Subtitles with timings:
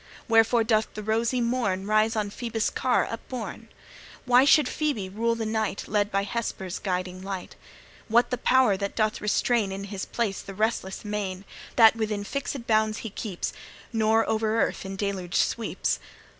[0.27, 3.67] Wherefore doth the rosy morn Rise on Phoebus' car upborne?
[4.25, 7.55] Why should Phoebe rule the night, Led by Hesper's guiding light?
[8.07, 11.45] What the power that doth restrain In his place the restless main,
[11.75, 13.53] That within fixed bounds he keeps,
[13.93, 15.99] Nor o'er earth in deluge sweeps?